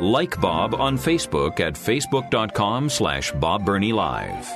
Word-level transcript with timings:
Like 0.00 0.40
Bob 0.40 0.74
on 0.74 0.96
Facebook 0.96 1.60
at 1.60 1.74
facebook.com 1.74 2.88
slash 2.88 3.32
Bob 3.32 3.66
Burney 3.66 3.92
Live. 3.92 4.48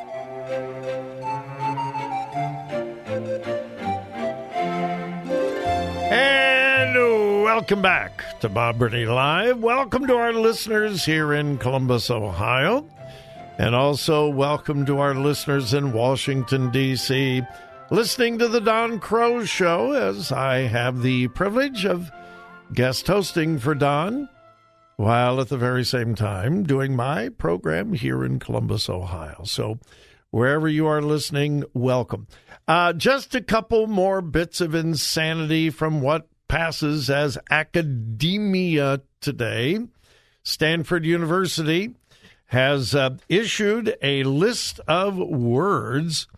And 6.10 6.94
welcome 7.42 7.82
back 7.82 8.40
to 8.40 8.48
Bob 8.48 8.78
Burney 8.78 9.04
Live. 9.04 9.58
Welcome 9.58 10.06
to 10.06 10.14
our 10.14 10.32
listeners 10.32 11.04
here 11.04 11.34
in 11.34 11.58
Columbus, 11.58 12.10
Ohio. 12.10 12.88
And 13.58 13.74
also 13.74 14.30
welcome 14.30 14.86
to 14.86 14.98
our 14.98 15.14
listeners 15.14 15.74
in 15.74 15.92
Washington, 15.92 16.70
D.C., 16.70 17.42
listening 17.90 18.38
to 18.38 18.48
the 18.48 18.62
Don 18.62 18.98
Crow 18.98 19.44
Show 19.44 19.92
as 19.92 20.32
I 20.32 20.60
have 20.60 21.02
the 21.02 21.28
privilege 21.28 21.84
of 21.84 22.10
guest 22.72 23.08
hosting 23.08 23.58
for 23.58 23.74
Don 23.74 24.30
while 24.96 25.40
at 25.40 25.48
the 25.48 25.56
very 25.56 25.84
same 25.84 26.14
time 26.14 26.62
doing 26.62 26.94
my 26.94 27.28
program 27.28 27.92
here 27.92 28.24
in 28.24 28.38
Columbus, 28.38 28.88
Ohio. 28.88 29.42
So, 29.44 29.78
wherever 30.30 30.68
you 30.68 30.86
are 30.86 31.02
listening, 31.02 31.64
welcome. 31.74 32.26
Uh, 32.66 32.92
just 32.92 33.34
a 33.34 33.42
couple 33.42 33.86
more 33.86 34.20
bits 34.20 34.60
of 34.60 34.74
insanity 34.74 35.70
from 35.70 36.00
what 36.00 36.28
passes 36.48 37.10
as 37.10 37.38
academia 37.50 39.00
today. 39.20 39.78
Stanford 40.42 41.04
University 41.04 41.94
has 42.46 42.94
uh, 42.94 43.16
issued 43.28 43.96
a 44.02 44.22
list 44.22 44.78
of 44.86 45.16
words 45.16 46.28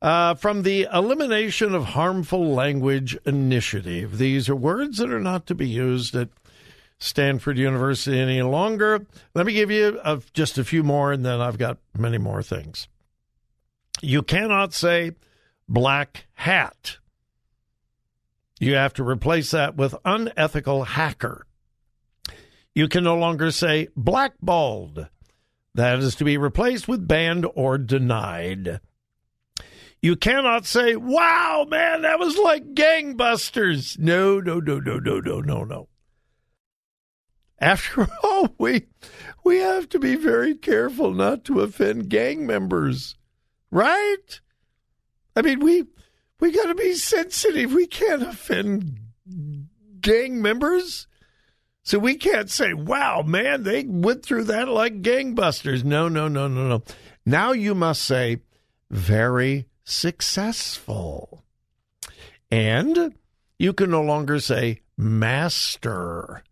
uh, 0.00 0.34
from 0.34 0.62
the 0.62 0.88
Elimination 0.92 1.74
of 1.74 1.84
Harmful 1.86 2.52
Language 2.54 3.16
Initiative. 3.24 4.18
These 4.18 4.48
are 4.48 4.56
words 4.56 4.98
that 4.98 5.12
are 5.12 5.20
not 5.20 5.46
to 5.46 5.54
be 5.54 5.68
used 5.68 6.14
at 6.14 6.28
Stanford 7.02 7.58
University 7.58 8.18
any 8.18 8.42
longer. 8.42 9.04
Let 9.34 9.44
me 9.44 9.52
give 9.52 9.72
you 9.72 10.00
a, 10.04 10.22
just 10.34 10.56
a 10.56 10.64
few 10.64 10.84
more, 10.84 11.10
and 11.10 11.24
then 11.26 11.40
I've 11.40 11.58
got 11.58 11.78
many 11.98 12.16
more 12.16 12.44
things. 12.44 12.86
You 14.00 14.22
cannot 14.22 14.72
say 14.72 15.12
black 15.68 16.26
hat. 16.34 16.98
You 18.60 18.74
have 18.74 18.94
to 18.94 19.04
replace 19.04 19.50
that 19.50 19.74
with 19.74 19.96
unethical 20.04 20.84
hacker. 20.84 21.44
You 22.72 22.86
can 22.86 23.02
no 23.02 23.16
longer 23.16 23.50
say 23.50 23.88
blackballed. 23.96 25.08
That 25.74 25.98
is 25.98 26.14
to 26.16 26.24
be 26.24 26.36
replaced 26.36 26.86
with 26.86 27.08
banned 27.08 27.46
or 27.56 27.78
denied. 27.78 28.80
You 30.00 30.14
cannot 30.14 30.66
say, 30.66 30.94
wow, 30.94 31.66
man, 31.68 32.02
that 32.02 32.20
was 32.20 32.36
like 32.36 32.74
gangbusters. 32.74 33.98
No, 33.98 34.38
no, 34.38 34.60
no, 34.60 34.78
no, 34.78 34.98
no, 34.98 35.18
no, 35.18 35.40
no, 35.40 35.64
no. 35.64 35.88
After 37.62 38.08
all, 38.24 38.54
we 38.58 38.88
we 39.44 39.58
have 39.58 39.88
to 39.90 40.00
be 40.00 40.16
very 40.16 40.56
careful 40.56 41.12
not 41.12 41.44
to 41.44 41.60
offend 41.60 42.10
gang 42.10 42.44
members, 42.44 43.14
right? 43.70 44.40
I 45.36 45.42
mean, 45.42 45.60
we 45.60 45.84
we 46.40 46.50
got 46.50 46.66
to 46.66 46.74
be 46.74 46.94
sensitive. 46.94 47.72
We 47.72 47.86
can't 47.86 48.22
offend 48.22 48.98
gang 50.00 50.42
members. 50.42 51.06
So 51.84 52.00
we 52.00 52.16
can't 52.16 52.50
say, 52.50 52.74
"Wow, 52.74 53.22
man, 53.22 53.62
they 53.62 53.84
went 53.84 54.24
through 54.24 54.44
that 54.44 54.68
like 54.68 55.00
gangbusters." 55.00 55.84
No, 55.84 56.08
no, 56.08 56.26
no, 56.26 56.48
no, 56.48 56.66
no. 56.66 56.82
Now 57.24 57.52
you 57.52 57.76
must 57.76 58.02
say 58.02 58.42
very 58.90 59.66
successful. 59.84 61.44
And 62.50 63.14
you 63.58 63.72
can 63.72 63.90
no 63.90 64.02
longer 64.02 64.40
say 64.40 64.82
master 64.96 66.42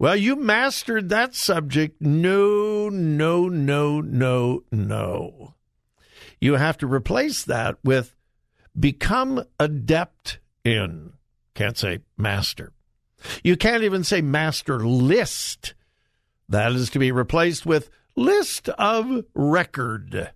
well, 0.00 0.16
you 0.16 0.34
mastered 0.34 1.10
that 1.10 1.34
subject. 1.34 2.00
No, 2.00 2.88
no, 2.88 3.50
no, 3.50 4.00
no, 4.00 4.62
no. 4.72 5.54
You 6.40 6.54
have 6.54 6.78
to 6.78 6.86
replace 6.86 7.44
that 7.44 7.76
with 7.84 8.16
become 8.78 9.44
adept 9.58 10.38
in. 10.64 11.12
Can't 11.54 11.76
say 11.76 11.98
master. 12.16 12.72
You 13.44 13.58
can't 13.58 13.82
even 13.82 14.02
say 14.02 14.22
master 14.22 14.80
list. 14.80 15.74
That 16.48 16.72
is 16.72 16.88
to 16.90 16.98
be 16.98 17.12
replaced 17.12 17.66
with 17.66 17.90
list 18.16 18.70
of 18.70 19.26
record. 19.34 20.30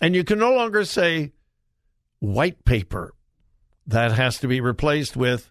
And 0.00 0.14
you 0.14 0.22
can 0.22 0.38
no 0.38 0.54
longer 0.54 0.84
say 0.84 1.32
white 2.20 2.64
paper. 2.64 3.12
That 3.88 4.12
has 4.12 4.38
to 4.38 4.46
be 4.46 4.60
replaced 4.60 5.16
with 5.16 5.50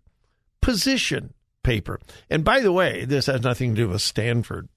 position 0.62 1.34
paper. 1.64 2.00
And 2.30 2.44
by 2.44 2.60
the 2.60 2.72
way, 2.72 3.06
this 3.06 3.26
has 3.26 3.42
nothing 3.42 3.76
to 3.76 3.82
do 3.82 3.90
with 3.90 4.02
Stanford. 4.02 4.70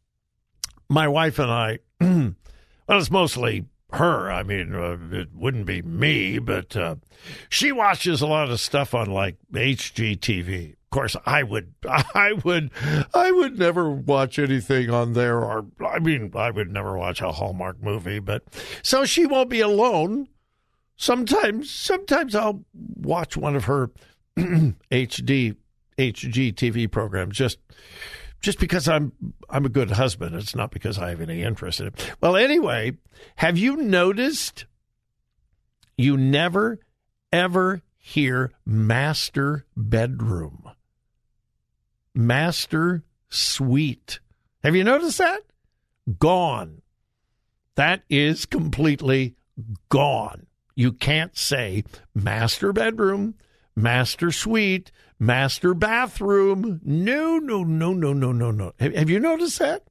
My 0.88 1.08
wife 1.08 1.38
and 1.38 1.50
I, 1.50 1.78
well, 2.00 2.34
it's 2.88 3.10
mostly 3.10 3.66
her. 3.92 4.30
I 4.30 4.42
mean, 4.42 4.74
uh, 4.74 4.96
it 5.12 5.34
wouldn't 5.34 5.66
be 5.66 5.82
me, 5.82 6.38
but 6.38 6.76
uh, 6.76 6.96
she 7.48 7.72
watches 7.72 8.20
a 8.20 8.26
lot 8.26 8.50
of 8.50 8.60
stuff 8.60 8.94
on 8.94 9.10
like 9.10 9.36
HGTV. 9.52 10.72
Of 10.72 10.90
course, 10.90 11.16
I 11.26 11.42
would, 11.42 11.74
I 11.88 12.34
would, 12.44 12.70
I 13.12 13.30
would 13.32 13.58
never 13.58 13.90
watch 13.90 14.38
anything 14.38 14.90
on 14.90 15.12
there. 15.12 15.38
Or 15.38 15.66
I 15.86 15.98
mean, 15.98 16.32
I 16.34 16.50
would 16.50 16.70
never 16.70 16.96
watch 16.96 17.20
a 17.20 17.32
Hallmark 17.32 17.82
movie. 17.82 18.20
But 18.20 18.44
so 18.82 19.04
she 19.04 19.26
won't 19.26 19.50
be 19.50 19.60
alone. 19.60 20.28
Sometimes, 20.98 21.70
sometimes 21.70 22.34
I'll 22.34 22.64
watch 22.72 23.36
one 23.36 23.54
of 23.54 23.64
her 23.64 23.90
HD 24.38 25.56
HGTV 25.98 26.90
programs 26.90 27.36
just 27.36 27.58
just 28.40 28.58
because 28.58 28.88
I'm 28.88 29.12
I'm 29.48 29.64
a 29.64 29.70
good 29.70 29.92
husband. 29.92 30.34
It's 30.36 30.54
not 30.54 30.70
because 30.70 30.98
I 30.98 31.10
have 31.10 31.20
any 31.20 31.42
interest 31.42 31.80
in 31.80 31.88
it. 31.88 32.14
Well, 32.20 32.36
anyway, 32.36 32.98
have 33.36 33.58
you 33.58 33.76
noticed 33.76 34.66
you 35.96 36.16
never 36.16 36.78
ever 37.32 37.82
hear 37.96 38.52
master 38.64 39.64
bedroom, 39.76 40.70
master 42.14 43.04
suite? 43.28 44.20
Have 44.62 44.76
you 44.76 44.84
noticed 44.84 45.18
that? 45.18 45.40
Gone. 46.18 46.82
That 47.76 48.02
is 48.08 48.46
completely 48.46 49.36
gone. 49.88 50.46
You 50.74 50.92
can't 50.92 51.36
say 51.36 51.84
master 52.14 52.72
bedroom, 52.72 53.34
master 53.76 54.32
suite, 54.32 54.90
master 55.18 55.74
bathroom. 55.74 56.80
No, 56.82 57.38
no, 57.38 57.62
no, 57.62 57.92
no, 57.92 58.12
no, 58.12 58.32
no, 58.32 58.50
no. 58.50 58.72
Have, 58.80 58.94
have 58.94 59.10
you 59.10 59.20
noticed 59.20 59.58
that? 59.58 59.84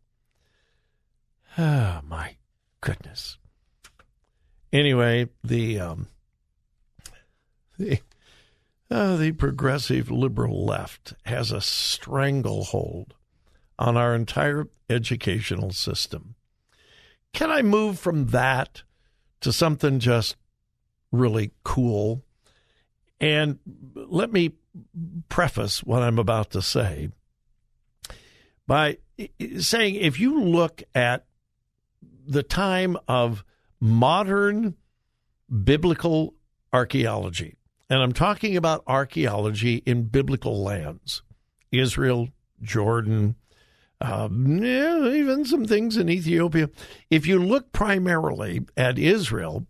Oh, 1.58 2.02
my 2.04 2.36
goodness. 2.82 3.38
Anyway, 4.74 5.30
the 5.42 5.80
um, 5.80 6.08
the 7.80 8.00
uh, 8.92 9.16
the 9.16 9.32
progressive 9.32 10.12
liberal 10.12 10.66
left 10.66 11.14
has 11.24 11.52
a 11.52 11.62
stranglehold 11.62 13.14
on 13.80 13.96
our 13.96 14.14
entire 14.14 14.68
educational 14.90 15.72
system. 15.72 16.36
Can 17.32 17.52
I 17.52 17.62
move 17.62 18.00
from 18.00 18.28
that 18.28 18.84
to 19.40 19.54
something 19.54 20.00
just 20.00 20.36
really 21.12 21.52
cool? 21.64 22.25
And 23.20 23.60
let 23.96 24.32
me 24.32 24.54
preface 25.30 25.84
what 25.84 26.04
I'm 26.04 26.20
about 26.20 26.52
to 26.52 26.62
say 26.62 27.10
by 28.68 28.98
saying 29.60 29.96
if 29.96 30.20
you 30.20 30.42
look 30.42 30.84
at 30.94 31.26
the 32.28 32.44
time 32.44 32.98
of 33.08 33.44
modern 33.80 34.76
biblical 35.64 36.34
archaeology, 36.74 37.56
and 37.90 38.02
I'm 38.02 38.14
talking 38.14 38.58
about 38.58 38.84
archaeology 38.88 39.76
in 39.86 40.06
biblical 40.06 40.62
lands, 40.62 41.22
Israel, 41.72 42.30
Jordan, 42.62 43.36
um, 44.02 44.64
yeah, 44.64 45.08
even 45.08 45.46
some 45.46 45.66
things 45.66 45.96
in 45.96 46.10
Ethiopia. 46.10 46.70
If 47.10 47.28
you 47.28 47.40
look 47.40 47.72
primarily 47.72 48.66
at 48.76 49.00
Israel 49.00 49.68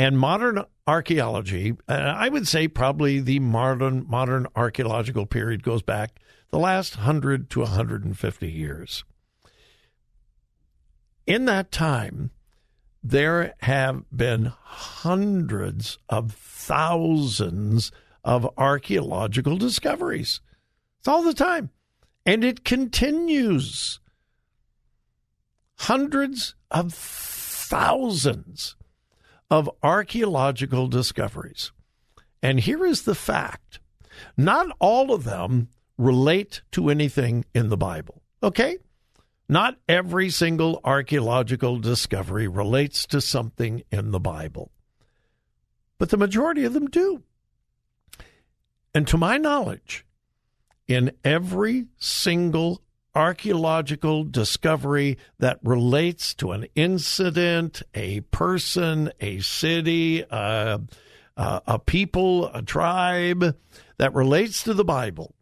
And 0.00 0.18
modern 0.18 0.64
archaeology, 0.86 1.76
uh, 1.86 1.92
I 1.92 2.30
would 2.30 2.48
say 2.48 2.68
probably 2.68 3.20
the 3.20 3.38
modern 3.38 4.06
modern 4.08 4.46
archaeological 4.56 5.26
period 5.26 5.62
goes 5.62 5.82
back 5.82 6.18
the 6.48 6.58
last 6.58 6.96
100 6.96 7.50
to 7.50 7.60
150 7.60 8.50
years. 8.50 9.04
In 11.26 11.44
that 11.44 11.70
time, 11.70 12.30
there 13.02 13.54
have 13.60 14.04
been 14.10 14.54
hundreds 14.62 15.98
of 16.08 16.32
thousands 16.32 17.92
of 18.24 18.48
archaeological 18.56 19.58
discoveries. 19.58 20.40
It's 21.00 21.08
all 21.08 21.22
the 21.22 21.34
time. 21.34 21.68
And 22.24 22.42
it 22.42 22.64
continues. 22.64 24.00
Hundreds 25.76 26.54
of 26.70 26.94
thousands 26.94 28.76
of 29.50 29.70
archaeological 29.82 30.86
discoveries. 30.86 31.72
And 32.42 32.60
here 32.60 32.84
is 32.84 33.02
the 33.02 33.14
fact 33.14 33.80
not 34.36 34.74
all 34.78 35.12
of 35.12 35.24
them 35.24 35.68
relate 35.98 36.62
to 36.72 36.88
anything 36.88 37.44
in 37.54 37.68
the 37.68 37.76
Bible. 37.76 38.22
Okay? 38.42 38.78
Not 39.48 39.76
every 39.88 40.30
single 40.30 40.80
archaeological 40.84 41.78
discovery 41.78 42.46
relates 42.46 43.06
to 43.06 43.20
something 43.20 43.82
in 43.90 44.12
the 44.12 44.20
Bible, 44.20 44.70
but 45.98 46.10
the 46.10 46.16
majority 46.16 46.64
of 46.64 46.72
them 46.72 46.86
do. 46.86 47.22
And 48.94 49.06
to 49.08 49.18
my 49.18 49.38
knowledge, 49.38 50.06
in 50.86 51.12
every 51.24 51.86
single 51.98 52.82
archaeological 53.14 54.24
discovery 54.24 55.18
that 55.38 55.58
relates 55.62 56.34
to 56.34 56.52
an 56.52 56.66
incident, 56.74 57.82
a 57.94 58.20
person, 58.20 59.10
a 59.20 59.40
city, 59.40 60.24
uh, 60.30 60.78
uh, 61.36 61.60
a 61.66 61.78
people, 61.78 62.48
a 62.54 62.62
tribe 62.62 63.56
that 63.98 64.14
relates 64.14 64.62
to 64.62 64.74
the 64.74 64.84
Bible, 64.84 65.34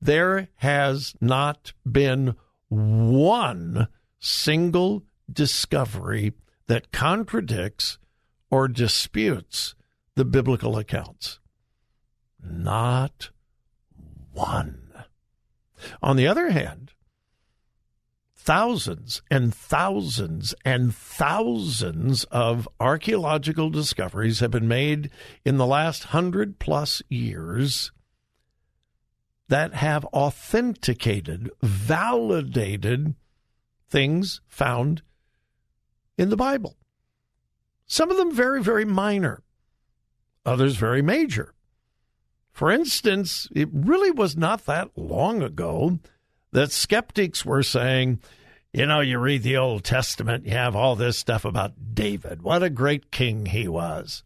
there 0.00 0.48
has 0.56 1.14
not 1.20 1.72
been 1.90 2.34
one 2.68 3.88
single 4.18 5.04
discovery 5.32 6.32
that 6.66 6.92
contradicts 6.92 7.98
or 8.50 8.68
disputes 8.68 9.74
the 10.14 10.24
biblical 10.24 10.76
accounts. 10.76 11.40
Not 12.42 13.30
one. 14.32 14.83
On 16.02 16.16
the 16.16 16.26
other 16.26 16.50
hand, 16.50 16.92
thousands 18.36 19.22
and 19.30 19.54
thousands 19.54 20.54
and 20.64 20.94
thousands 20.94 22.24
of 22.24 22.68
archaeological 22.78 23.70
discoveries 23.70 24.40
have 24.40 24.50
been 24.50 24.68
made 24.68 25.10
in 25.44 25.56
the 25.56 25.66
last 25.66 26.04
hundred 26.04 26.58
plus 26.58 27.02
years 27.08 27.90
that 29.48 29.74
have 29.74 30.04
authenticated, 30.06 31.50
validated 31.62 33.14
things 33.88 34.40
found 34.46 35.02
in 36.18 36.28
the 36.28 36.36
Bible. 36.36 36.76
Some 37.86 38.10
of 38.10 38.16
them 38.16 38.34
very, 38.34 38.62
very 38.62 38.84
minor, 38.84 39.42
others 40.44 40.76
very 40.76 41.02
major. 41.02 41.53
For 42.54 42.70
instance, 42.70 43.48
it 43.52 43.68
really 43.72 44.12
was 44.12 44.36
not 44.36 44.64
that 44.66 44.96
long 44.96 45.42
ago 45.42 45.98
that 46.52 46.70
skeptics 46.70 47.44
were 47.44 47.64
saying, 47.64 48.20
you 48.72 48.86
know, 48.86 49.00
you 49.00 49.18
read 49.18 49.42
the 49.42 49.56
Old 49.56 49.82
Testament, 49.82 50.46
you 50.46 50.52
have 50.52 50.76
all 50.76 50.94
this 50.94 51.18
stuff 51.18 51.44
about 51.44 51.94
David. 51.94 52.42
What 52.42 52.62
a 52.62 52.70
great 52.70 53.10
king 53.10 53.46
he 53.46 53.66
was. 53.66 54.22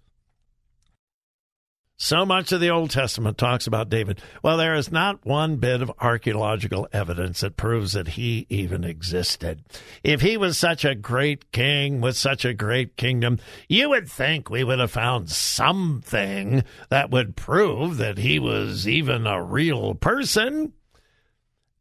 So 2.01 2.25
much 2.25 2.53
of 2.53 2.61
the 2.61 2.71
Old 2.71 2.91
Testament 2.91 3.39
talks 3.39 3.67
about 3.67 3.89
David. 3.89 4.23
Well, 4.41 4.57
there 4.57 4.77
is 4.77 4.93
not 4.93 5.27
one 5.27 5.57
bit 5.57 5.83
of 5.83 5.91
archaeological 5.99 6.87
evidence 6.93 7.41
that 7.41 7.57
proves 7.57 7.93
that 7.93 8.11
he 8.11 8.47
even 8.49 8.85
existed. 8.85 9.65
If 10.05 10.21
he 10.21 10.37
was 10.37 10.57
such 10.57 10.85
a 10.85 10.95
great 10.95 11.51
king 11.51 12.01
with 12.01 12.17
such 12.17 12.45
a 12.45 12.55
great 12.55 12.97
kingdom, 12.97 13.41
you 13.69 13.89
would 13.89 14.09
think 14.09 14.49
we 14.49 14.63
would 14.63 14.79
have 14.79 14.93
found 14.93 15.29
something 15.29 16.63
that 16.89 17.11
would 17.11 17.35
prove 17.35 17.97
that 17.97 18.19
he 18.19 18.39
was 18.39 18.87
even 18.87 19.27
a 19.27 19.43
real 19.43 19.97
person. 19.97 20.75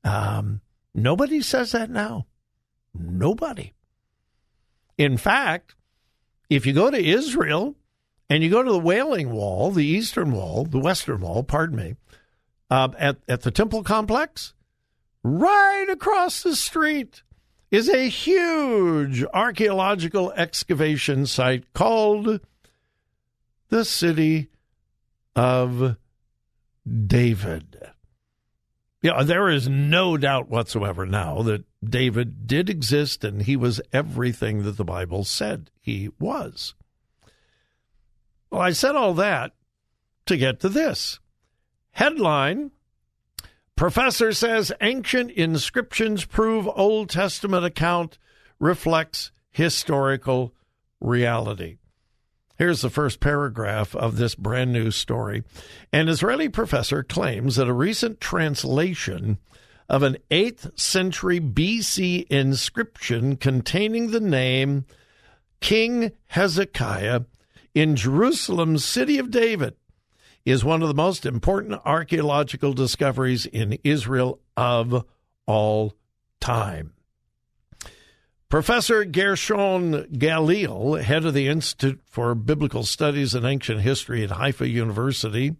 Um, 0.03 0.61
nobody 0.95 1.41
says 1.41 1.73
that 1.73 1.91
now. 1.91 2.25
Nobody. 2.91 3.73
In 4.97 5.17
fact, 5.17 5.75
if 6.49 6.65
you 6.65 6.73
go 6.73 6.89
to 6.89 6.97
Israel, 6.97 7.75
and 8.29 8.43
you 8.43 8.49
go 8.49 8.63
to 8.63 8.71
the 8.71 8.79
Wailing 8.79 9.31
Wall, 9.31 9.71
the 9.71 9.85
Eastern 9.85 10.31
Wall, 10.31 10.65
the 10.65 10.79
Western 10.79 11.21
Wall, 11.21 11.43
pardon 11.43 11.77
me, 11.77 11.95
uh, 12.69 12.89
at, 12.97 13.17
at 13.27 13.41
the 13.41 13.51
Temple 13.51 13.83
Complex, 13.83 14.53
right 15.23 15.87
across 15.89 16.43
the 16.43 16.55
street 16.55 17.23
is 17.71 17.89
a 17.89 18.09
huge 18.09 19.23
archaeological 19.33 20.31
excavation 20.33 21.25
site 21.25 21.73
called 21.73 22.39
the 23.69 23.85
City 23.85 24.49
of 25.35 25.97
David. 27.05 27.91
Yeah, 29.01 29.23
there 29.23 29.49
is 29.49 29.69
no 29.69 30.17
doubt 30.17 30.49
whatsoever 30.49 31.05
now 31.05 31.41
that 31.43 31.65
David 31.83 32.47
did 32.47 32.69
exist 32.69 33.23
and 33.23 33.43
he 33.43 33.55
was 33.55 33.79
everything 33.93 34.63
that 34.63 34.77
the 34.77 34.83
Bible 34.83 35.23
said 35.23 35.69
he 35.79 36.09
was. 36.19 36.73
Well, 38.49 38.61
I 38.61 38.71
said 38.71 38.95
all 38.95 39.13
that 39.15 39.53
to 40.25 40.37
get 40.37 40.59
to 40.61 40.69
this. 40.69 41.19
Headline 41.91 42.71
Professor 43.77 44.33
says 44.33 44.71
ancient 44.81 45.29
inscriptions 45.29 46.25
prove 46.25 46.67
Old 46.67 47.11
Testament 47.11 47.63
account 47.63 48.17
reflects 48.59 49.31
historical 49.51 50.55
reality. 50.99 51.77
Here's 52.57 52.81
the 52.81 52.89
first 52.89 53.19
paragraph 53.19 53.95
of 53.95 54.17
this 54.17 54.33
brand 54.33 54.73
new 54.73 54.89
story. 54.89 55.43
An 55.93 56.09
Israeli 56.09 56.49
professor 56.49 57.03
claims 57.03 57.57
that 57.57 57.67
a 57.67 57.73
recent 57.73 58.19
translation 58.19 59.37
of 59.87 60.01
an 60.01 60.17
8th 60.31 60.77
century 60.77 61.39
BC 61.39 62.25
inscription 62.31 63.35
containing 63.35 64.09
the 64.09 64.19
name 64.19 64.85
King 65.61 66.13
Hezekiah 66.27 67.21
in 67.77 67.95
Jerusalem's 67.95 68.83
city 68.83 69.19
of 69.19 69.29
David 69.29 69.75
is 70.43 70.65
one 70.65 70.81
of 70.81 70.87
the 70.87 70.95
most 70.95 71.27
important 71.27 71.79
archaeological 71.85 72.73
discoveries 72.73 73.45
in 73.45 73.77
Israel 73.83 74.39
of 74.55 75.05
all 75.45 75.93
time. 76.39 76.93
Professor 78.49 79.05
Gershon 79.05 80.05
Galil, 80.05 81.03
head 81.03 81.23
of 81.23 81.35
the 81.35 81.47
Institute 81.47 82.01
for 82.07 82.33
Biblical 82.33 82.81
Studies 82.81 83.35
and 83.35 83.45
Ancient 83.45 83.81
History 83.81 84.23
at 84.23 84.31
Haifa 84.31 84.67
University, 84.67 85.55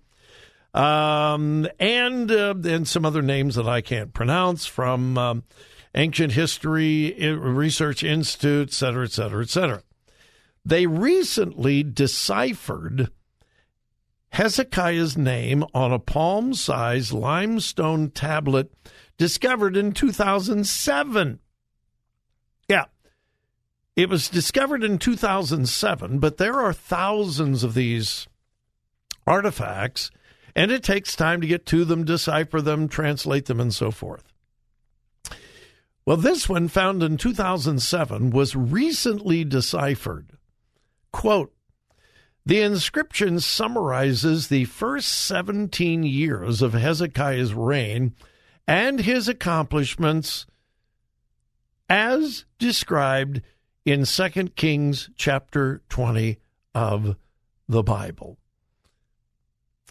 um, 0.74 1.68
and 1.80 2.32
uh, 2.32 2.56
and 2.66 2.88
some 2.88 3.06
other 3.06 3.22
names 3.22 3.54
that 3.56 3.68
I 3.68 3.82
can't 3.82 4.12
pronounce 4.12 4.66
from 4.66 5.20
um, 5.20 5.44
Ancient 5.94 6.32
History 6.32 7.14
Research 7.36 8.04
Institute, 8.04 8.70
et 8.70 8.74
cetera, 8.74 9.04
et 9.04 9.12
cetera, 9.12 9.44
et 9.44 9.50
cetera. 9.50 9.84
They 10.68 10.86
recently 10.86 11.82
deciphered 11.82 13.10
Hezekiah's 14.34 15.18
name 15.18 15.64
on 15.74 15.94
a 15.94 15.98
palm 15.98 16.54
sized 16.54 17.14
limestone 17.14 18.10
tablet 18.10 18.74
discovered 19.18 19.78
in 19.78 19.94
2007. 19.94 21.40
Yeah, 22.68 22.84
it 23.96 24.10
was 24.10 24.28
discovered 24.28 24.84
in 24.84 24.98
2007, 24.98 26.20
but 26.20 26.36
there 26.36 26.56
are 26.56 26.74
thousands 26.74 27.64
of 27.64 27.74
these 27.74 28.28
artifacts, 29.26 30.12
and 30.54 30.70
it 30.70 30.84
takes 30.84 31.16
time 31.16 31.40
to 31.40 31.48
get 31.48 31.66
to 31.68 31.86
them, 31.86 32.04
decipher 32.04 32.62
them, 32.62 32.90
translate 32.90 33.46
them, 33.46 33.62
and 33.62 33.74
so 33.74 33.90
forth. 33.90 34.34
Well, 36.06 36.18
this 36.18 36.50
one, 36.50 36.68
found 36.68 37.04
in 37.04 37.16
2007, 37.16 38.32
was 38.32 38.54
recently 38.54 39.46
deciphered 39.46 40.37
Quote, 41.12 41.54
the 42.46 42.62
inscription 42.62 43.42
summarizes 43.42 44.48
the 44.48 44.66
first 44.66 45.10
17 45.10 46.04
years 46.04 46.62
of 46.62 46.74
Hezekiah's 46.74 47.54
reign 47.54 48.16
and 48.66 49.02
his 49.02 49.28
accomplishments 49.28 50.46
as 51.90 52.46
described 52.58 53.42
in 53.86 54.06
2 54.06 54.30
Kings 54.56 55.10
chapter 55.16 55.82
20 55.90 56.38
of 56.74 57.16
the 57.68 57.84
Bible. 57.84 58.38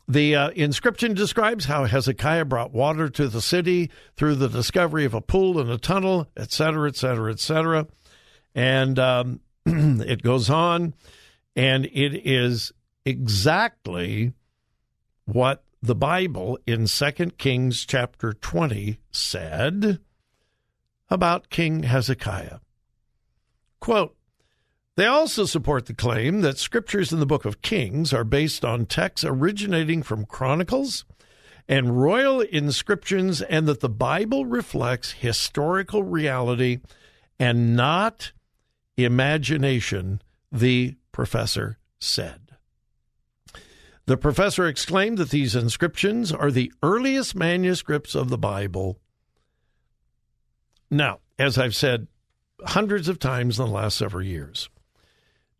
The 0.08 0.36
uh, 0.36 0.50
inscription 0.50 1.14
describes 1.14 1.64
how 1.64 1.84
Hezekiah 1.84 2.44
brought 2.44 2.72
water 2.72 3.08
to 3.08 3.28
the 3.28 3.42
city 3.42 3.90
through 4.16 4.36
the 4.36 4.48
discovery 4.48 5.04
of 5.04 5.14
a 5.14 5.20
pool 5.20 5.58
and 5.58 5.70
a 5.70 5.78
tunnel, 5.78 6.28
etc., 6.36 6.88
etc., 6.88 7.32
etc. 7.32 7.86
And 8.54 8.98
um, 8.98 9.40
it 10.06 10.22
goes 10.22 10.48
on 10.48 10.94
And 11.54 11.86
it 11.86 12.26
is 12.26 12.72
exactly 13.04 14.32
what 15.24 15.64
the 15.82 15.94
Bible 15.94 16.58
in 16.66 16.86
2 16.86 17.12
Kings 17.38 17.84
chapter 17.84 18.32
20 18.32 18.98
said 19.10 19.98
about 21.08 21.50
King 21.50 21.84
Hezekiah. 21.84 22.58
Quote, 23.80 24.16
they 24.96 25.06
also 25.06 25.44
support 25.44 25.86
the 25.86 25.94
claim 25.94 26.40
that 26.40 26.58
scriptures 26.58 27.12
in 27.12 27.20
the 27.20 27.26
book 27.26 27.44
of 27.44 27.60
Kings 27.60 28.14
are 28.14 28.24
based 28.24 28.64
on 28.64 28.86
texts 28.86 29.24
originating 29.24 30.02
from 30.02 30.24
Chronicles 30.24 31.04
and 31.68 32.00
royal 32.00 32.40
inscriptions, 32.40 33.42
and 33.42 33.66
that 33.66 33.80
the 33.80 33.88
Bible 33.88 34.46
reflects 34.46 35.12
historical 35.12 36.02
reality 36.02 36.78
and 37.38 37.76
not 37.76 38.32
imagination, 38.96 40.22
the 40.50 40.96
professor 41.12 41.78
said. 41.98 42.40
The 44.06 44.16
professor 44.16 44.66
exclaimed 44.66 45.18
that 45.18 45.30
these 45.30 45.56
inscriptions 45.56 46.32
are 46.32 46.50
the 46.50 46.72
earliest 46.82 47.34
manuscripts 47.34 48.14
of 48.14 48.28
the 48.28 48.38
Bible. 48.38 49.00
Now, 50.90 51.18
as 51.38 51.58
I've 51.58 51.74
said 51.74 52.06
hundreds 52.64 53.08
of 53.08 53.18
times 53.18 53.58
in 53.58 53.66
the 53.66 53.72
last 53.72 53.96
several 53.96 54.24
years, 54.24 54.70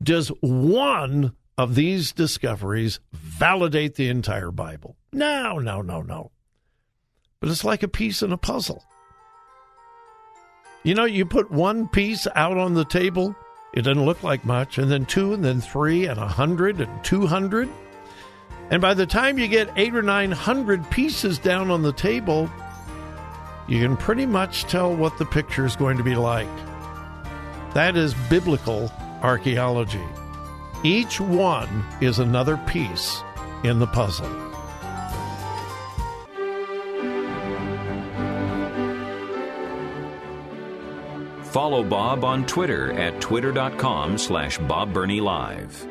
does 0.03 0.29
one 0.41 1.35
of 1.59 1.75
these 1.75 2.13
discoveries 2.13 3.01
validate 3.13 3.97
the 3.97 4.09
entire 4.09 4.53
Bible? 4.53 4.97
No, 5.13 5.59
no, 5.59 5.83
no, 5.83 6.03
no. 6.03 6.31
But 7.41 7.51
it's 7.51 7.65
like 7.65 7.83
a 7.83 7.89
piece 7.89 8.23
in 8.23 8.33
a 8.33 8.39
puzzle. 8.39 8.85
You 10.87 10.95
know, 10.95 11.05
you 11.05 11.27
put 11.27 11.51
one 11.51 11.89
piece 11.89 12.29
out 12.37 12.57
on 12.57 12.75
the 12.75 12.85
table, 12.85 13.35
it 13.73 13.83
doesn't 13.83 14.05
look 14.05 14.23
like 14.23 14.45
much, 14.45 14.79
and 14.79 14.89
then 14.89 15.05
two, 15.05 15.33
and 15.33 15.45
then 15.45 15.61
three, 15.61 16.07
and 16.07 16.17
a 16.17 16.29
hundred, 16.29 16.81
and 16.81 17.05
two 17.05 17.27
hundred. 17.27 17.69
And 18.71 18.81
by 18.81 18.95
the 18.95 19.05
time 19.05 19.37
you 19.37 19.49
get 19.49 19.69
eight 19.75 19.97
or 19.97 20.03
nine 20.03 20.31
hundred 20.31 20.89
pieces 20.89 21.41
down 21.41 21.73
on 21.73 21.83
the 21.83 21.93
table, 21.93 22.49
you 23.67 23.81
can 23.81 23.97
pretty 23.97 24.27
much 24.27 24.63
tell 24.67 24.95
what 24.95 25.19
the 25.19 25.27
picture 25.27 25.67
is 25.67 25.75
going 25.75 25.97
to 25.97 26.05
be 26.05 26.15
like. 26.15 26.47
That 27.75 27.97
is 27.97 28.15
biblical 28.31 28.89
archaeology. 29.23 30.05
Each 30.85 31.21
one 31.21 31.85
is 32.01 32.21
another 32.21 32.59
piece 32.59 33.25
in 33.65 33.81
the 33.81 33.89
puzzle. 33.89 34.31
Follow 41.57 41.83
Bob 41.83 42.23
on 42.23 42.45
Twitter 42.45 42.93
at 42.93 43.19
twitter.com 43.19 44.19
slash 44.19 44.59
Live. 44.59 45.87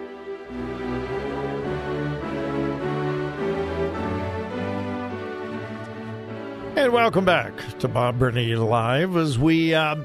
And 6.76 6.94
welcome 6.94 7.26
back 7.26 7.52
to 7.80 7.88
Bob 7.88 8.20
Burney 8.20 8.54
Live 8.56 9.18
as 9.18 9.40
we 9.40 9.74
uh, 9.74 9.96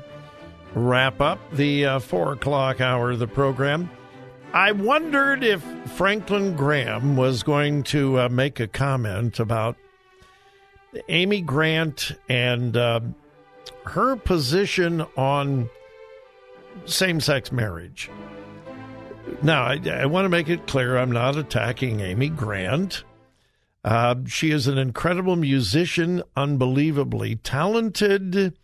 wrap 0.75 1.21
up 1.21 1.39
the 1.53 1.85
uh, 1.85 1.99
four 1.99 2.33
o'clock 2.33 2.81
hour 2.81 3.11
of 3.11 3.19
the 3.19 3.29
program. 3.29 3.91
I 4.55 4.73
wondered 4.73 5.45
if 5.45 5.63
Franklin 5.95 6.57
Graham 6.57 7.19
was 7.19 7.43
going 7.43 7.83
to 7.83 8.19
uh, 8.19 8.29
make 8.31 8.61
a 8.61 8.67
comment 8.67 9.39
about 9.39 9.77
Amy 11.11 11.43
Grant 11.43 12.13
and 12.31 12.75
uh, 12.79 13.01
her 13.85 14.17
position 14.17 15.03
on 15.17 15.69
same 16.85 17.21
sex 17.21 17.51
marriage. 17.53 18.11
Now, 19.43 19.63
I, 19.65 19.81
I 19.91 20.07
want 20.07 20.25
to 20.25 20.29
make 20.29 20.49
it 20.49 20.67
clear 20.67 20.97
I'm 20.97 21.13
not 21.13 21.37
attacking 21.37 22.01
Amy 22.01 22.29
Grant. 22.29 23.05
Uh, 23.85 24.17
she 24.27 24.51
is 24.51 24.67
an 24.67 24.77
incredible 24.77 25.37
musician, 25.37 26.23
unbelievably 26.37 27.37
talented, 27.37 28.55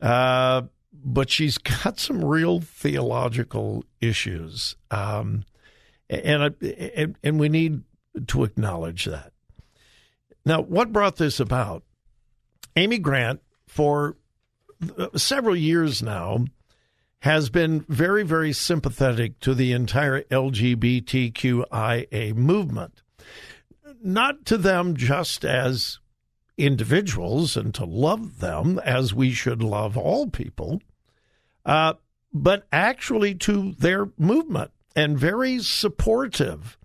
uh, 0.00 0.62
but 0.92 1.30
she's 1.30 1.58
got 1.58 1.98
some 1.98 2.24
real 2.24 2.60
theological 2.60 3.84
issues, 4.00 4.76
um, 4.90 5.44
and, 6.08 6.54
and 6.62 7.16
and 7.22 7.38
we 7.38 7.48
need 7.50 7.82
to 8.26 8.44
acknowledge 8.44 9.04
that. 9.04 9.32
Now, 10.46 10.62
what 10.62 10.92
brought 10.92 11.16
this 11.16 11.40
about? 11.40 11.82
Amy 12.74 12.98
Grant, 12.98 13.42
for 13.68 14.16
several 15.16 15.56
years 15.56 16.02
now, 16.02 16.44
has 17.20 17.50
been 17.50 17.84
very, 17.88 18.22
very 18.22 18.52
sympathetic 18.52 19.40
to 19.40 19.54
the 19.54 19.72
entire 19.72 20.22
LGBTQIA 20.22 22.34
movement 22.34 23.02
not 24.02 24.44
to 24.46 24.56
them 24.56 24.96
just 24.96 25.44
as 25.44 25.98
individuals 26.56 27.56
and 27.56 27.74
to 27.74 27.84
love 27.84 28.40
them 28.40 28.78
as 28.80 29.14
we 29.14 29.30
should 29.30 29.62
love 29.62 29.96
all 29.96 30.28
people, 30.28 30.80
uh, 31.64 31.94
but 32.32 32.66
actually 32.72 33.34
to 33.34 33.72
their 33.72 34.08
movement 34.18 34.70
and 34.96 35.18
very 35.18 35.60
supportive 35.60 36.76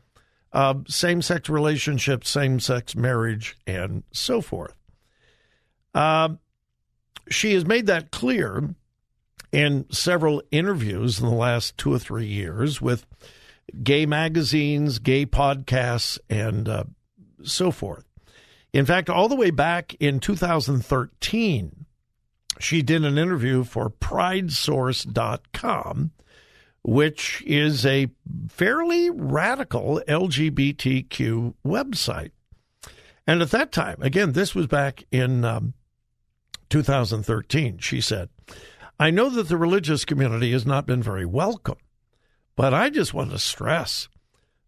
of 0.51 0.87
same 0.87 1.21
sex 1.21 1.49
relationships, 1.49 2.29
same 2.29 2.59
sex 2.59 2.95
marriage, 2.95 3.57
and 3.65 4.03
so 4.11 4.41
forth. 4.41 4.75
Uh, 5.95 6.29
she 7.29 7.53
has 7.53 7.65
made 7.65 7.87
that 7.87 8.11
clear 8.11 8.75
in 9.51 9.85
several 9.91 10.41
interviews 10.51 11.19
in 11.19 11.27
the 11.27 11.33
last 11.33 11.77
two 11.77 11.93
or 11.93 11.99
three 11.99 12.25
years 12.25 12.81
with 12.81 13.05
gay 13.83 14.05
magazines, 14.05 14.99
gay 14.99 15.25
podcasts, 15.25 16.19
and 16.29 16.67
uh, 16.67 16.83
so 17.43 17.71
forth. 17.71 18.03
In 18.73 18.85
fact, 18.85 19.09
all 19.09 19.29
the 19.29 19.35
way 19.35 19.51
back 19.51 19.95
in 19.99 20.19
2013, 20.19 21.85
she 22.59 22.81
did 22.81 23.05
an 23.05 23.17
interview 23.17 23.63
for 23.63 23.89
pridesource.com, 23.89 26.11
which 26.81 27.41
is 27.45 27.85
a 27.85 28.09
fairly 28.49 29.09
radical 29.11 30.01
LGBTQ 30.07 31.53
website. 31.65 32.31
And 33.25 33.41
at 33.41 33.51
that 33.51 33.71
time, 33.71 34.01
again, 34.01 34.33
this 34.33 34.53
was 34.53 34.67
back 34.67 35.05
in 35.11 35.45
um, 35.45 35.73
2013, 36.73 37.77
she 37.77 38.01
said, 38.01 38.29
I 38.99 39.11
know 39.11 39.29
that 39.29 39.47
the 39.47 39.57
religious 39.57 40.05
community 40.05 40.53
has 40.53 40.65
not 40.65 40.87
been 40.87 41.03
very 41.03 41.23
welcome, 41.23 41.77
but 42.55 42.73
I 42.73 42.89
just 42.89 43.13
want 43.13 43.29
to 43.29 43.37
stress 43.37 44.09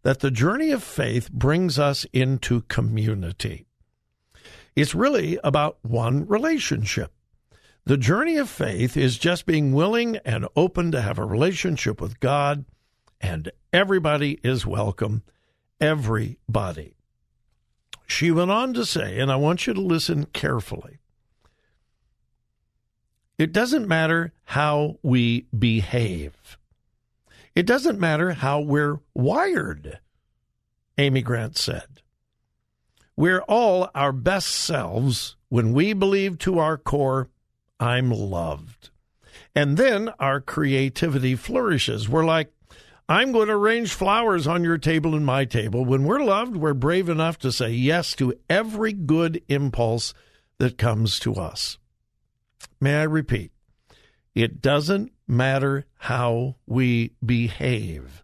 that 0.04 0.20
the 0.20 0.30
journey 0.30 0.70
of 0.70 0.84
faith 0.84 1.32
brings 1.32 1.80
us 1.80 2.06
into 2.14 2.62
community. 2.62 3.66
It's 4.76 4.94
really 4.94 5.40
about 5.44 5.80
one 5.82 6.28
relationship. 6.28 7.12
The 7.86 7.98
journey 7.98 8.38
of 8.38 8.52
faith 8.52 8.96
is 8.96 9.18
just 9.18 9.48
being 9.48 9.74
willing 9.74 10.18
and 10.18 10.48
open 10.56 10.92
to 10.92 11.02
have 11.02 11.18
a 11.18 11.26
relationship 11.26 12.00
with 12.00 12.20
God, 12.20 12.66
and 13.20 13.52
everybody 13.74 14.40
is 14.44 14.64
welcome. 14.64 15.24
Everybody. 15.82 16.98
She 18.06 18.30
went 18.30 18.52
on 18.52 18.76
to 18.76 18.86
say, 18.86 19.20
and 19.20 19.32
I 19.32 19.38
want 19.38 19.66
you 19.66 19.74
to 19.74 19.82
listen 19.82 20.26
carefully 20.26 21.00
it 23.38 23.52
doesn't 23.52 23.88
matter 23.88 24.32
how 24.46 24.98
we 25.04 25.46
behave. 25.58 26.58
It 27.56 27.66
doesn't 27.66 28.00
matter 28.00 28.34
how 28.34 28.62
we're 28.62 29.00
wired, 29.14 30.00
Amy 30.98 31.22
Grant 31.22 31.58
said. 31.58 32.02
We're 33.18 33.42
all 33.42 33.90
our 33.96 34.12
best 34.12 34.50
selves 34.50 35.38
when 35.50 35.72
we 35.72 35.94
believe 35.94 36.38
to 36.40 36.60
our 36.60 36.78
core, 36.78 37.30
I'm 37.80 38.12
loved. 38.12 38.90
And 39.56 39.78
then 39.78 40.10
our 40.20 40.42
creativity 40.42 41.36
flourishes. 41.36 42.10
We're 42.10 42.26
like, 42.26 42.52
I'm 43.08 43.32
going 43.32 43.48
to 43.48 43.54
arrange 43.54 43.94
flowers 43.94 44.48
on 44.48 44.64
your 44.64 44.78
table 44.78 45.16
and 45.16 45.26
my 45.26 45.46
table. 45.46 45.86
When 45.86 46.04
we're 46.04 46.24
loved, 46.24 46.58
we're 46.58 46.74
brave 46.74 47.08
enough 47.08 47.38
to 47.40 47.52
say 47.52 47.70
yes 47.70 48.16
to 48.16 48.34
every 48.50 48.92
good 48.94 49.42
impulse 49.48 50.14
that 50.58 50.78
comes 50.78 51.20
to 51.20 51.36
us. 51.36 51.78
May 52.80 52.96
I 52.96 53.04
repeat? 53.04 53.52
It 54.34 54.62
doesn't 54.62 55.12
matter 55.28 55.86
how 55.98 56.56
we 56.66 57.12
behave. 57.26 58.24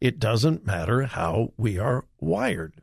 It 0.00 0.18
doesn't 0.18 0.64
matter 0.64 1.02
how 1.02 1.52
we 1.56 1.78
are 1.78 2.06
wired. 2.18 2.80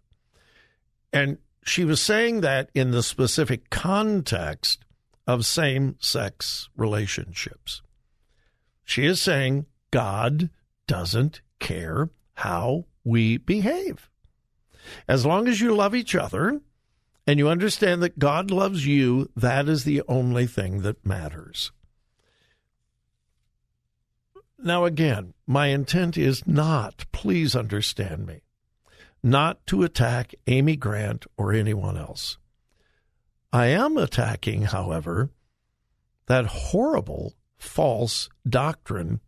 And 1.12 1.38
she 1.64 1.84
was 1.84 2.02
saying 2.02 2.42
that 2.42 2.70
in 2.74 2.92
the 2.92 3.04
specific 3.04 3.70
context 3.70 4.86
of 5.26 5.46
same 5.46 5.96
sex 6.00 6.70
relationships. 6.76 7.82
She 8.84 9.06
is 9.06 9.22
saying 9.22 9.66
God 9.92 10.50
doesn't 10.88 11.42
care 11.60 12.10
how 12.36 12.86
we 13.04 13.38
behave. 13.38 14.10
As 15.08 15.26
long 15.26 15.48
as 15.48 15.60
you 15.60 15.76
love 15.76 15.96
each 15.96 16.16
other 16.16 16.62
and 17.28 17.38
you 17.38 17.50
understand 17.50 18.02
that 18.02 18.18
God 18.18 18.50
loves 18.50 18.88
you, 18.88 19.30
that 19.36 19.68
is 19.68 19.84
the 19.84 20.02
only 20.08 20.48
thing 20.48 20.82
that 20.84 21.06
matters. 21.06 21.74
Now, 24.58 24.86
again, 24.86 25.34
my 25.46 25.68
intent 25.68 26.18
is 26.18 26.48
not, 26.48 27.06
please 27.12 27.56
understand 27.56 28.26
me, 28.26 28.42
not 29.22 29.66
to 29.68 29.84
attack 29.84 30.34
Amy 30.48 30.78
Grant 30.78 31.26
or 31.38 31.52
anyone 31.52 31.98
else. 31.98 32.38
I 33.52 33.68
am 33.68 33.98
attacking, 33.98 34.64
however, 34.64 35.30
that 36.28 36.46
horrible 36.46 37.36
false 37.58 38.30
doctrine 38.48 39.20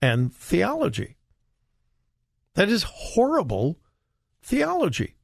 and 0.00 0.34
theology. 0.34 1.16
That 2.54 2.68
is 2.68 2.84
horrible 2.84 3.78
theology. 4.42 5.16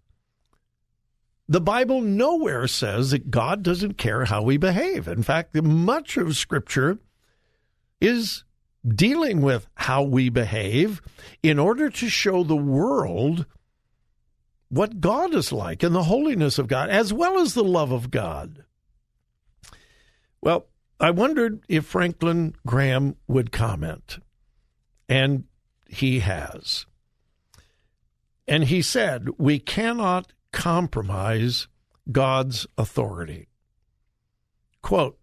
The 1.51 1.61
Bible 1.61 2.01
nowhere 2.01 2.69
says 2.69 3.11
that 3.11 3.33
God 3.33 3.65
doesn't 3.65 3.99
care 3.99 4.25
how 4.25 4.41
we 4.41 4.57
behave. 4.57 5.09
In 5.09 5.25
fact, 5.25 5.53
much 5.61 6.17
of 6.17 6.37
Scripture 6.37 7.01
is 8.01 8.45
dealing 8.87 9.43
with 9.43 9.67
how 9.75 10.05
we 10.05 10.29
behave 10.29 11.03
in 11.43 11.59
order 11.59 11.91
to 11.91 12.09
show 12.09 12.45
the 12.45 12.57
world 12.57 13.47
what 14.69 15.01
God 15.01 15.35
is 15.35 15.51
like 15.51 15.83
and 15.83 15.93
the 15.93 16.05
holiness 16.05 16.57
of 16.57 16.69
God, 16.69 16.89
as 16.89 17.13
well 17.13 17.41
as 17.41 17.55
the 17.55 17.65
love 17.65 17.91
of 17.91 18.13
God. 18.13 18.65
Well, 20.41 20.69
I 21.01 21.11
wondered 21.11 21.65
if 21.69 21.85
Franklin 21.85 22.55
Graham 22.65 23.17
would 23.27 23.51
comment, 23.51 24.21
and 25.09 25.43
he 25.89 26.21
has. 26.21 26.87
And 28.47 28.63
he 28.63 28.83
said, 28.83 29.31
We 29.37 29.59
cannot 29.59 30.33
compromise 30.53 31.69
God's 32.11 32.67
authority. 32.77 33.49
Quote, 34.83 35.19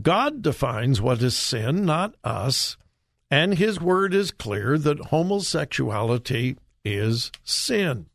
God 0.00 0.42
defines 0.42 1.00
what 1.00 1.22
is 1.22 1.36
sin, 1.36 1.84
not 1.84 2.14
us, 2.22 2.76
and 3.30 3.54
his 3.54 3.80
word 3.80 4.14
is 4.14 4.30
clear 4.30 4.78
that 4.78 5.06
homosexuality 5.06 6.56
is 6.84 7.32
sin. 7.42 8.06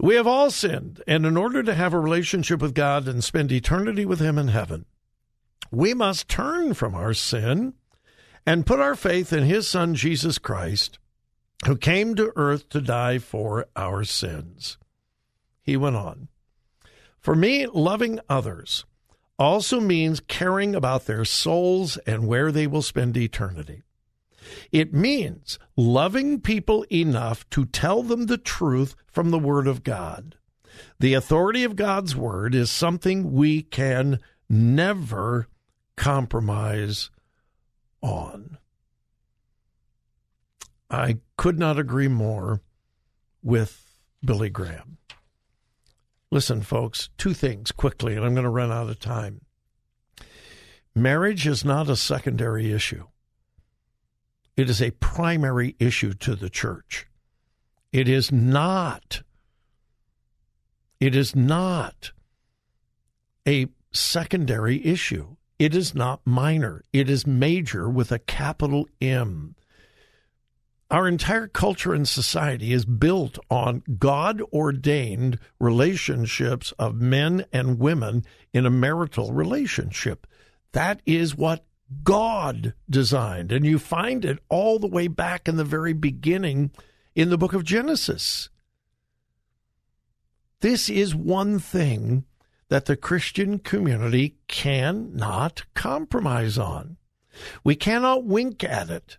We 0.00 0.14
have 0.14 0.28
all 0.28 0.52
sinned, 0.52 1.02
and 1.08 1.26
in 1.26 1.36
order 1.36 1.64
to 1.64 1.74
have 1.74 1.92
a 1.92 1.98
relationship 1.98 2.62
with 2.62 2.72
God 2.72 3.08
and 3.08 3.22
spend 3.24 3.50
eternity 3.50 4.06
with 4.06 4.20
Him 4.20 4.38
in 4.38 4.48
heaven, 4.48 4.84
we 5.72 5.92
must 5.92 6.28
turn 6.28 6.74
from 6.74 6.94
our 6.94 7.12
sin 7.12 7.74
and 8.46 8.64
put 8.64 8.78
our 8.78 8.94
faith 8.94 9.32
in 9.32 9.42
His 9.42 9.66
Son, 9.68 9.96
Jesus 9.96 10.38
Christ, 10.38 11.00
who 11.66 11.76
came 11.76 12.14
to 12.14 12.32
earth 12.36 12.68
to 12.70 12.80
die 12.80 13.18
for 13.18 13.66
our 13.76 14.04
sins. 14.04 14.78
He 15.62 15.76
went 15.76 15.96
on. 15.96 16.28
For 17.18 17.34
me, 17.34 17.66
loving 17.66 18.20
others 18.28 18.84
also 19.38 19.80
means 19.80 20.20
caring 20.20 20.74
about 20.74 21.06
their 21.06 21.24
souls 21.24 21.96
and 21.98 22.26
where 22.26 22.50
they 22.50 22.66
will 22.66 22.82
spend 22.82 23.16
eternity. 23.16 23.82
It 24.72 24.94
means 24.94 25.58
loving 25.76 26.40
people 26.40 26.84
enough 26.90 27.48
to 27.50 27.66
tell 27.66 28.02
them 28.02 28.26
the 28.26 28.38
truth 28.38 28.94
from 29.06 29.30
the 29.30 29.38
Word 29.38 29.66
of 29.66 29.84
God. 29.84 30.36
The 31.00 31.14
authority 31.14 31.64
of 31.64 31.76
God's 31.76 32.16
Word 32.16 32.54
is 32.54 32.70
something 32.70 33.32
we 33.32 33.62
can 33.62 34.20
never 34.48 35.48
compromise 35.96 37.10
on. 38.00 38.58
I 40.90 41.18
could 41.36 41.58
not 41.58 41.78
agree 41.78 42.08
more 42.08 42.62
with 43.42 44.00
Billy 44.24 44.50
Graham. 44.50 44.98
Listen, 46.30 46.62
folks, 46.62 47.08
two 47.16 47.32
things 47.34 47.72
quickly, 47.72 48.14
and 48.14 48.24
I'm 48.24 48.34
going 48.34 48.44
to 48.44 48.50
run 48.50 48.70
out 48.70 48.88
of 48.88 48.98
time. 48.98 49.40
Marriage 50.94 51.46
is 51.46 51.64
not 51.64 51.88
a 51.88 51.96
secondary 51.96 52.72
issue. 52.72 53.04
It 54.56 54.68
is 54.68 54.82
a 54.82 54.90
primary 54.90 55.76
issue 55.78 56.12
to 56.14 56.34
the 56.34 56.50
church. 56.50 57.06
It 57.92 58.08
is 58.08 58.32
not. 58.32 59.22
It 61.00 61.14
is 61.14 61.36
not 61.36 62.12
a 63.46 63.68
secondary 63.92 64.84
issue. 64.84 65.36
It 65.58 65.74
is 65.74 65.94
not 65.94 66.20
minor. 66.24 66.82
It 66.92 67.08
is 67.08 67.26
major 67.26 67.88
with 67.88 68.12
a 68.12 68.18
capital 68.18 68.88
M. 69.00 69.54
Our 70.90 71.06
entire 71.06 71.48
culture 71.48 71.92
and 71.92 72.08
society 72.08 72.72
is 72.72 72.86
built 72.86 73.38
on 73.50 73.82
God 73.98 74.40
ordained 74.54 75.38
relationships 75.60 76.72
of 76.78 76.94
men 76.94 77.44
and 77.52 77.78
women 77.78 78.24
in 78.54 78.64
a 78.64 78.70
marital 78.70 79.32
relationship. 79.32 80.26
That 80.72 81.02
is 81.04 81.36
what 81.36 81.66
God 82.04 82.72
designed. 82.88 83.52
And 83.52 83.66
you 83.66 83.78
find 83.78 84.24
it 84.24 84.38
all 84.48 84.78
the 84.78 84.86
way 84.86 85.08
back 85.08 85.46
in 85.46 85.56
the 85.56 85.64
very 85.64 85.92
beginning 85.92 86.70
in 87.14 87.28
the 87.28 87.38
book 87.38 87.52
of 87.52 87.64
Genesis. 87.64 88.48
This 90.60 90.88
is 90.88 91.14
one 91.14 91.58
thing 91.58 92.24
that 92.68 92.86
the 92.86 92.96
Christian 92.96 93.58
community 93.58 94.36
cannot 94.48 95.64
compromise 95.74 96.58
on. 96.58 96.96
We 97.62 97.76
cannot 97.76 98.24
wink 98.24 98.64
at 98.64 98.90
it. 98.90 99.18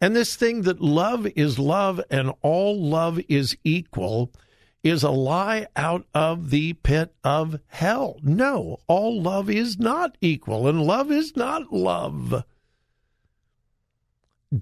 And 0.00 0.14
this 0.14 0.36
thing 0.36 0.62
that 0.62 0.80
love 0.80 1.26
is 1.34 1.58
love 1.58 2.00
and 2.10 2.32
all 2.42 2.80
love 2.80 3.20
is 3.28 3.56
equal 3.64 4.32
is 4.84 5.02
a 5.02 5.10
lie 5.10 5.66
out 5.74 6.06
of 6.14 6.50
the 6.50 6.72
pit 6.74 7.14
of 7.24 7.60
hell. 7.66 8.18
No, 8.22 8.78
all 8.86 9.20
love 9.20 9.50
is 9.50 9.78
not 9.78 10.16
equal, 10.20 10.68
and 10.68 10.82
love 10.82 11.10
is 11.10 11.36
not 11.36 11.72
love. 11.72 12.44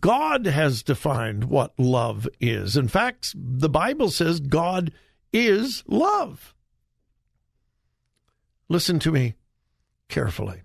God 0.01 0.47
has 0.47 0.83
defined 0.83 1.45
what 1.45 1.79
love 1.79 2.27
is. 2.41 2.77
In 2.77 2.89
fact, 2.89 3.35
the 3.37 3.69
Bible 3.69 4.11
says 4.11 4.41
God 4.41 4.91
is 5.33 5.85
love. 5.87 6.55
Listen 8.69 8.99
to 9.01 9.13
me 9.13 9.35
carefully. 10.09 10.63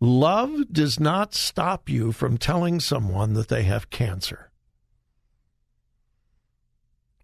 Love 0.00 0.72
does 0.72 1.00
not 1.00 1.34
stop 1.34 1.88
you 1.88 2.12
from 2.12 2.36
telling 2.36 2.80
someone 2.80 3.32
that 3.32 3.48
they 3.48 3.62
have 3.62 3.90
cancer. 3.90 4.50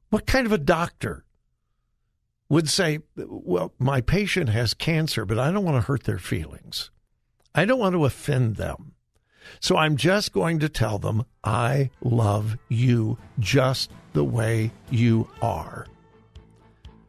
What 0.08 0.26
kind 0.26 0.46
of 0.46 0.52
a 0.52 0.58
doctor 0.58 1.24
would 2.48 2.68
say, 2.68 3.00
Well, 3.16 3.72
my 3.78 4.00
patient 4.00 4.48
has 4.50 4.74
cancer, 4.74 5.24
but 5.24 5.38
I 5.38 5.50
don't 5.50 5.64
want 5.64 5.76
to 5.76 5.86
hurt 5.86 6.04
their 6.04 6.18
feelings. 6.18 6.90
I 7.54 7.64
don't 7.64 7.78
want 7.78 7.94
to 7.94 8.04
offend 8.04 8.56
them. 8.56 8.92
So 9.60 9.76
I'm 9.76 9.96
just 9.96 10.32
going 10.32 10.60
to 10.60 10.68
tell 10.68 10.98
them, 10.98 11.24
I 11.42 11.90
love 12.02 12.56
you 12.68 13.18
just 13.38 13.90
the 14.12 14.24
way 14.24 14.70
you 14.90 15.28
are. 15.40 15.86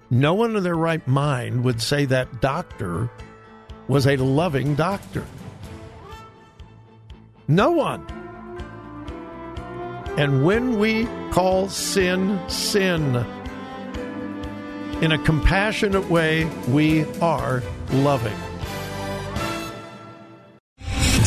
No 0.10 0.34
one 0.34 0.56
in 0.56 0.63
their 0.63 0.76
right 0.76 1.06
mind 1.08 1.63
would 1.63 1.82
say 1.82 2.06
that 2.06 2.41
doctor 2.41 3.10
was 3.88 4.08
a 4.08 4.17
loving 4.17 4.76
doctor. 4.76 5.26
No 7.47 7.71
one. 7.71 8.06
And 10.17 10.45
when 10.45 10.79
we 10.79 11.08
call 11.32 11.69
sin 11.69 12.39
sin, 12.47 13.25
in 15.01 15.12
a 15.12 15.17
compassionate 15.17 16.10
way, 16.10 16.45
we 16.69 17.03
are 17.19 17.62
loving. 17.91 18.53